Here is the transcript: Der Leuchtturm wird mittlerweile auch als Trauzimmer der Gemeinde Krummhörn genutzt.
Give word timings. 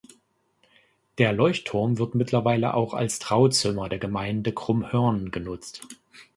Der 1.19 1.31
Leuchtturm 1.31 1.99
wird 1.99 2.15
mittlerweile 2.15 2.73
auch 2.73 2.95
als 2.95 3.19
Trauzimmer 3.19 3.87
der 3.87 3.99
Gemeinde 3.99 4.51
Krummhörn 4.51 5.29
genutzt. 5.29 5.85